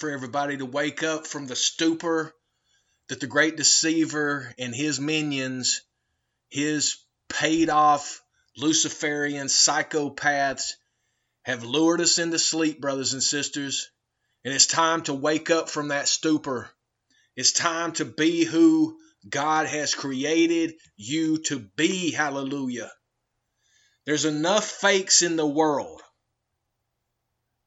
[0.00, 2.34] for everybody to wake up from the stupor
[3.08, 5.82] that the great deceiver and his minions,
[6.48, 6.96] his
[7.28, 8.22] paid off
[8.56, 10.72] Luciferian psychopaths,
[11.42, 13.90] have lured us into sleep, brothers and sisters.
[14.44, 16.70] And it's time to wake up from that stupor.
[17.36, 22.10] It's time to be who God has created you to be.
[22.10, 22.90] Hallelujah.
[24.06, 26.02] There's enough fakes in the world.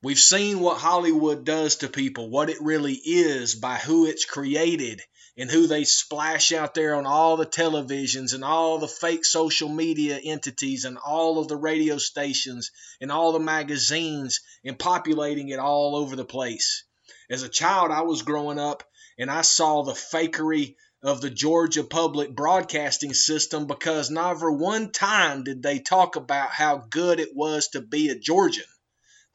[0.00, 5.02] We've seen what Hollywood does to people, what it really is by who it's created
[5.36, 9.68] and who they splash out there on all the televisions and all the fake social
[9.68, 12.70] media entities and all of the radio stations
[13.00, 16.84] and all the magazines and populating it all over the place.
[17.28, 18.84] As a child, I was growing up
[19.18, 25.42] and I saw the fakery of the Georgia public broadcasting system because never one time
[25.42, 28.64] did they talk about how good it was to be a Georgian.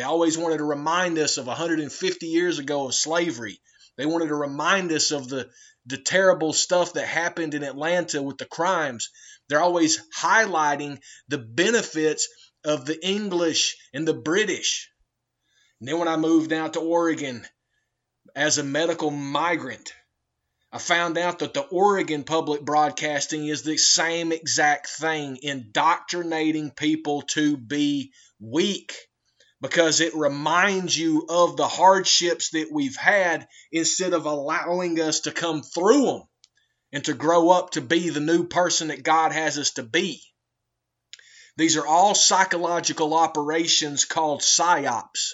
[0.00, 3.60] They always wanted to remind us of 150 years ago of slavery.
[3.98, 5.50] They wanted to remind us of the,
[5.84, 9.10] the terrible stuff that happened in Atlanta with the crimes.
[9.46, 12.28] They're always highlighting the benefits
[12.64, 14.88] of the English and the British.
[15.80, 17.46] And then when I moved out to Oregon
[18.34, 19.92] as a medical migrant,
[20.72, 27.20] I found out that the Oregon public broadcasting is the same exact thing, indoctrinating people
[27.32, 28.96] to be weak
[29.60, 35.32] because it reminds you of the hardships that we've had instead of allowing us to
[35.32, 36.22] come through them
[36.92, 40.22] and to grow up to be the new person that God has us to be.
[41.56, 45.32] These are all psychological operations called psyops,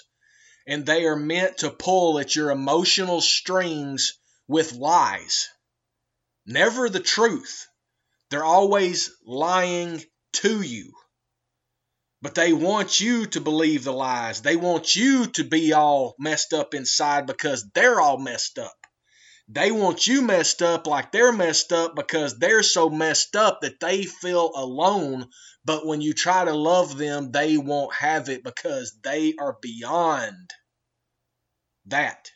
[0.67, 5.47] and they are meant to pull at your emotional strings with lies.
[6.45, 7.67] Never the truth.
[8.29, 10.93] They're always lying to you.
[12.27, 14.41] But they want you to believe the lies.
[14.41, 18.75] They want you to be all messed up inside because they're all messed up.
[19.47, 23.79] They want you messed up like they're messed up because they're so messed up that
[23.79, 25.29] they feel alone.
[25.63, 30.49] But when you try to love them, they won't have it because they are beyond
[31.85, 32.29] that.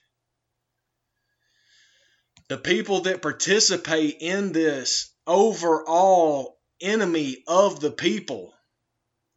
[2.48, 8.54] The people that participate in this overall enemy of the people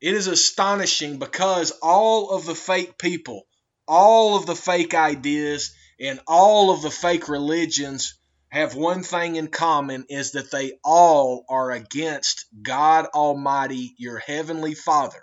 [0.04, 3.46] it is astonishing because all of the fake people,
[3.88, 8.18] all of the fake ideas, and all of the fake religions
[8.50, 14.74] have one thing in common is that they all are against God Almighty, your heavenly
[14.74, 15.22] Father,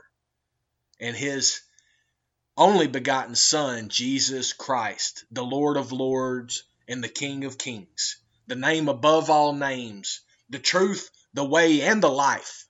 [1.00, 1.62] and his
[2.58, 8.18] only begotten Son, Jesus Christ, the Lord of Lords and the King of Kings,
[8.48, 12.66] the name above all names, the truth, the way, and the life.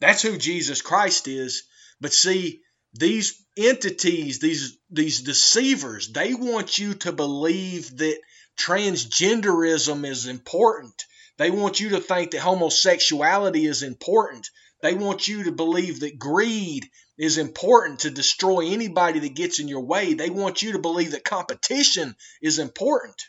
[0.00, 1.64] That's who Jesus Christ is.
[2.00, 2.62] But see,
[2.94, 8.18] these entities, these these deceivers, they want you to believe that
[8.58, 11.04] transgenderism is important.
[11.38, 14.48] They want you to think that homosexuality is important.
[14.82, 16.88] They want you to believe that greed
[17.18, 20.14] is important to destroy anybody that gets in your way.
[20.14, 23.22] They want you to believe that competition is important.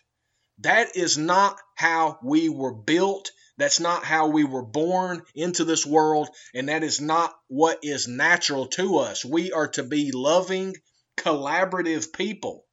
[0.60, 3.32] That is not how we were built.
[3.58, 6.30] That's not how we were born into this world.
[6.54, 9.24] And that is not what is natural to us.
[9.24, 10.76] We are to be loving,
[11.18, 12.66] collaborative people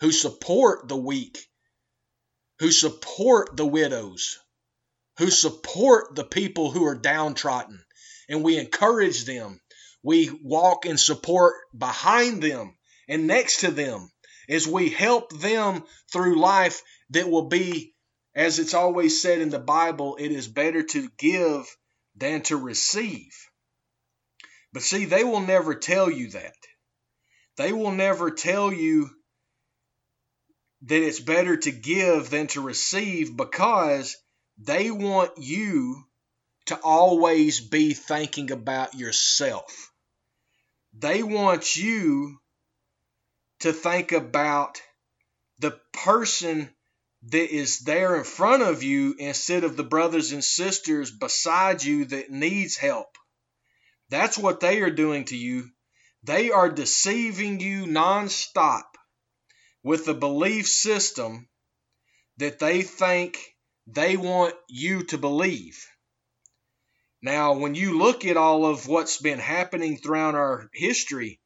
[0.00, 1.38] who support the weak,
[2.58, 4.38] who support the widows,
[5.18, 7.82] who support the people who are downtrodden.
[8.28, 9.60] And we encourage them.
[10.02, 12.76] We walk in support behind them
[13.08, 14.10] and next to them
[14.48, 15.82] as we help them
[16.12, 17.94] through life that will be,
[18.34, 21.66] as it's always said in the Bible, it is better to give
[22.16, 23.32] than to receive.
[24.72, 26.54] But see, they will never tell you that.
[27.56, 29.10] They will never tell you
[30.82, 34.16] that it's better to give than to receive because
[34.58, 36.04] they want you
[36.66, 39.90] to always be thinking about yourself.
[40.92, 42.38] They want you
[43.60, 44.80] to think about
[45.58, 46.68] the person
[47.22, 52.04] that is there in front of you instead of the brothers and sisters beside you
[52.06, 53.16] that needs help.
[54.08, 55.68] That's what they are doing to you.
[56.22, 58.84] They are deceiving you nonstop
[59.82, 61.48] with the belief system
[62.38, 63.38] that they think
[63.86, 65.84] they want you to believe.
[67.20, 71.40] Now, when you look at all of what's been happening throughout our history,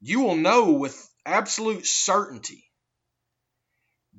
[0.00, 2.64] you will know with absolute certainty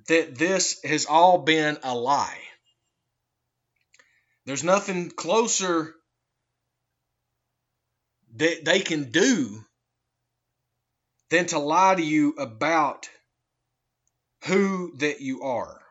[0.07, 2.39] that this has all been a lie.
[4.45, 5.95] There's nothing closer
[8.35, 9.63] that they can do
[11.29, 13.09] than to lie to you about
[14.45, 15.81] who that you are.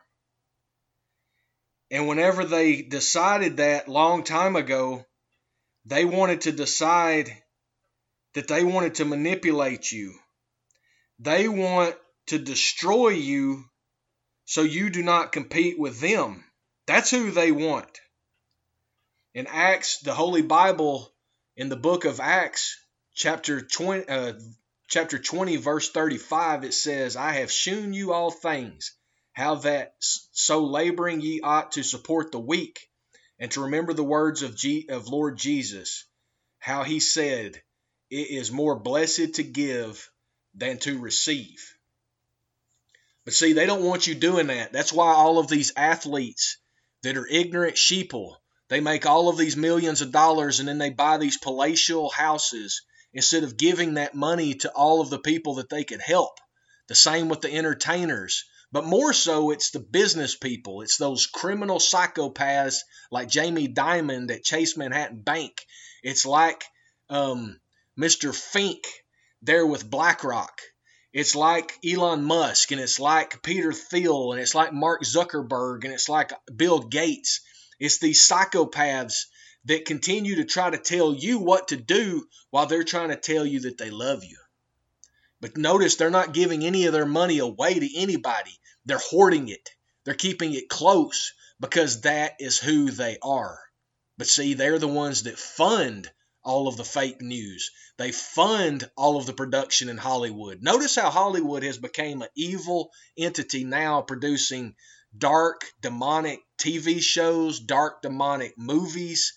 [1.91, 5.05] And whenever they decided that long time ago,
[5.85, 7.31] they wanted to decide
[8.33, 10.13] that they wanted to manipulate you.
[11.19, 11.95] They want
[12.27, 13.65] to destroy you
[14.45, 16.43] so you do not compete with them.
[16.87, 17.99] That's who they want.
[19.33, 21.11] In Acts, the Holy Bible,
[21.57, 22.77] in the book of Acts,
[23.15, 24.33] chapter 20, uh,
[24.87, 28.95] chapter 20, verse 35, it says, I have shewn you all things,
[29.33, 32.87] how that so laboring ye ought to support the weak,
[33.39, 36.05] and to remember the words of, G- of Lord Jesus,
[36.59, 37.61] how he said,
[38.09, 40.09] It is more blessed to give
[40.53, 41.74] than to receive.
[43.25, 44.71] But see, they don't want you doing that.
[44.71, 46.57] That's why all of these athletes
[47.01, 48.35] that are ignorant sheeple,
[48.69, 52.83] they make all of these millions of dollars and then they buy these palatial houses
[53.13, 56.39] instead of giving that money to all of the people that they could help.
[56.87, 58.43] The same with the entertainers.
[58.71, 60.81] But more so, it's the business people.
[60.81, 62.79] It's those criminal psychopaths
[63.09, 65.65] like Jamie Dimon at Chase Manhattan Bank.
[66.03, 66.63] It's like
[67.09, 67.59] um,
[67.97, 68.35] Mr.
[68.35, 68.83] Fink
[69.41, 70.61] there with BlackRock.
[71.15, 75.93] It's like Elon Musk and it's like Peter Thiel and it's like Mark Zuckerberg and
[75.93, 77.39] it's like Bill Gates.
[77.79, 79.27] It's these psychopaths
[79.63, 83.45] that continue to try to tell you what to do while they're trying to tell
[83.45, 84.35] you that they love you.
[85.39, 88.59] But notice they're not giving any of their money away to anybody.
[88.85, 89.69] They're hoarding it.
[90.03, 91.31] They're keeping it close
[91.61, 93.57] because that is who they are.
[94.17, 96.11] But see, they're the ones that fund
[96.45, 97.71] all of the fake news.
[97.97, 100.61] They fund all of the production in Hollywood.
[100.61, 104.75] Notice how Hollywood has become an evil entity now producing
[105.17, 109.33] dark demonic TV shows, dark demonic movies.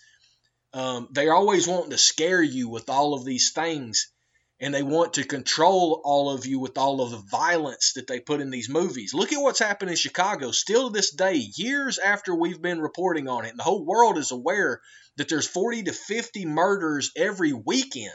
[0.72, 4.12] Um, they're always wanting to scare you with all of these things,
[4.60, 8.18] and they want to control all of you with all of the violence that they
[8.18, 9.14] put in these movies.
[9.14, 10.50] Look at what's happened in Chicago.
[10.50, 14.18] Still to this day, years after we've been reporting on it, and the whole world
[14.18, 14.80] is aware
[15.16, 18.12] that there's 40 to 50 murders every weekend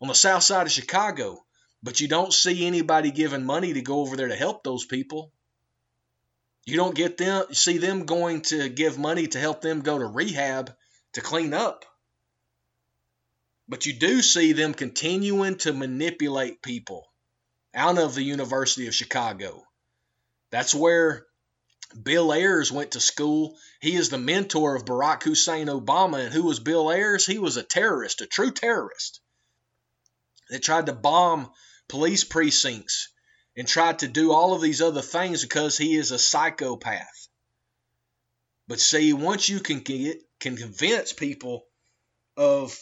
[0.00, 1.38] on the south side of Chicago,
[1.82, 5.32] but you don't see anybody giving money to go over there to help those people.
[6.66, 10.04] You don't get them see them going to give money to help them go to
[10.04, 10.74] rehab
[11.14, 11.84] to clean up.
[13.68, 17.06] But you do see them continuing to manipulate people
[17.74, 19.62] out of the University of Chicago.
[20.50, 21.26] That's where
[22.02, 23.58] Bill Ayers went to school.
[23.80, 26.24] He is the mentor of Barack Hussein Obama.
[26.24, 27.26] And who was Bill Ayers?
[27.26, 29.20] He was a terrorist, a true terrorist
[30.50, 31.50] that tried to bomb
[31.88, 33.08] police precincts
[33.56, 37.28] and tried to do all of these other things because he is a psychopath.
[38.66, 41.64] But see, once you can get can convince people
[42.36, 42.78] of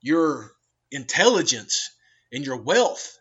[0.00, 0.52] your
[0.90, 1.90] intelligence
[2.32, 3.18] and your wealth,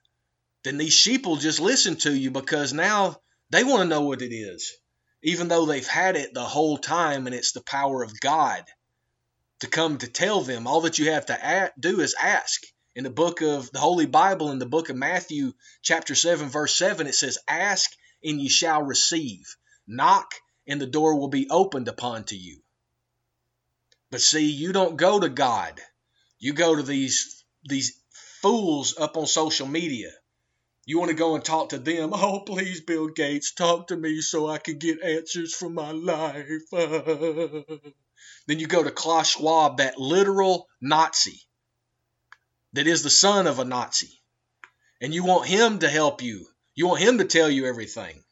[0.64, 3.18] then these sheep will just listen to you because now
[3.50, 4.74] they want to know what it is,
[5.24, 8.64] even though they've had it the whole time and it's the power of God
[9.60, 10.68] to come to tell them.
[10.68, 12.62] All that you have to do is ask.
[12.96, 15.54] In the book of the Holy Bible, in the book of Matthew,
[15.84, 17.92] chapter 7, verse 7, it says, Ask
[18.24, 19.46] and ye shall receive.
[19.86, 20.34] Knock
[20.68, 22.60] and the door will be opened upon to you.
[24.10, 25.80] But see, you don't go to God.
[26.40, 28.00] You go to these these
[28.42, 30.12] fools up on social media.
[30.86, 32.12] You want to go and talk to them.
[32.14, 36.62] Oh, please, Bill Gates, talk to me so I can get answers for my life.
[36.72, 41.42] then you go to Klaus Schwab, that literal Nazi
[42.74, 44.22] that is the son of a Nazi.
[45.02, 46.46] And you want him to help you.
[46.76, 48.24] You want him to tell you everything.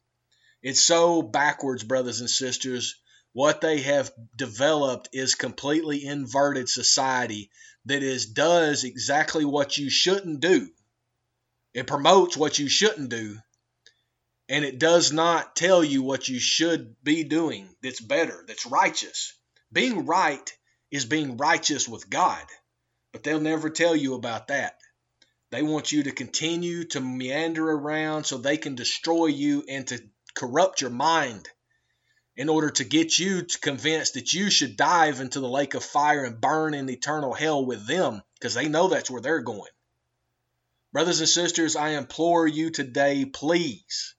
[0.61, 2.95] It's so backwards, brothers and sisters.
[3.35, 7.51] What they have developed is completely inverted society
[7.83, 10.69] that is does exactly what you shouldn't do.
[11.73, 13.37] It promotes what you shouldn't do,
[14.47, 19.33] and it does not tell you what you should be doing that's better, that's righteous.
[19.69, 20.49] Being right
[20.89, 22.45] is being righteous with God.
[23.11, 24.77] But they'll never tell you about that.
[25.51, 30.01] They want you to continue to meander around so they can destroy you and to
[30.35, 31.49] corrupt your mind
[32.37, 35.83] in order to get you to convinced that you should dive into the lake of
[35.83, 39.71] fire and burn in eternal hell with them because they know that's where they're going.
[40.91, 44.15] Brothers and sisters, I implore you today, please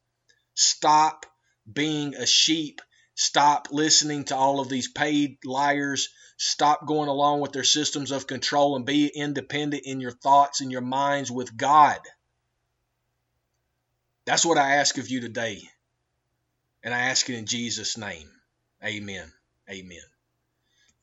[0.54, 1.26] stop
[1.70, 2.80] being a sheep.
[3.14, 8.26] Stop listening to all of these paid liars Stop going along with their systems of
[8.26, 11.98] control and be independent in your thoughts and your minds with God.
[14.26, 15.70] That's what I ask of you today.
[16.86, 18.30] And I ask it in Jesus' name.
[18.82, 19.24] Amen.
[19.68, 19.98] Amen.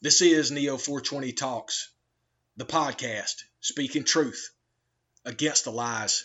[0.01, 1.89] This is Neo 420 Talks,
[2.55, 4.49] the podcast, speaking truth
[5.25, 6.23] against the lies.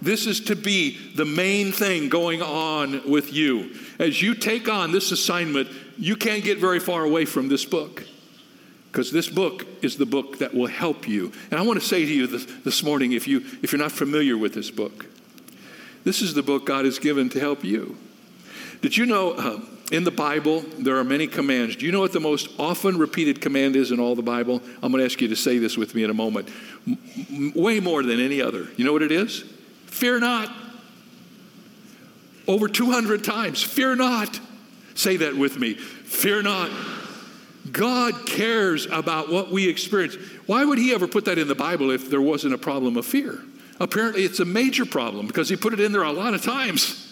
[0.00, 3.74] This is to be the main thing going on with you.
[3.98, 8.04] As you take on this assignment, you can't get very far away from this book
[8.92, 11.32] because this book is the book that will help you.
[11.50, 13.90] And I want to say to you this, this morning, if, you, if you're not
[13.90, 15.06] familiar with this book,
[16.04, 17.96] this is the book God has given to help you.
[18.80, 19.60] Did you know uh,
[19.92, 21.76] in the Bible there are many commands?
[21.76, 24.62] Do you know what the most often repeated command is in all the Bible?
[24.82, 26.48] I'm going to ask you to say this with me in a moment.
[26.86, 28.68] M- way more than any other.
[28.76, 29.44] You know what it is?
[29.86, 30.54] Fear not.
[32.46, 33.62] Over 200 times.
[33.62, 34.38] Fear not.
[34.94, 35.74] Say that with me.
[35.74, 36.70] Fear not.
[37.70, 40.16] God cares about what we experience.
[40.46, 43.06] Why would He ever put that in the Bible if there wasn't a problem of
[43.06, 43.40] fear?
[43.80, 47.03] Apparently, it's a major problem because He put it in there a lot of times.